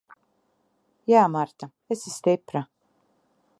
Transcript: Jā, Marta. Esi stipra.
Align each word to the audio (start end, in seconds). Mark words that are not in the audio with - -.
Jā, 1.11 1.25
Marta. 1.35 1.71
Esi 1.97 2.17
stipra. 2.17 2.65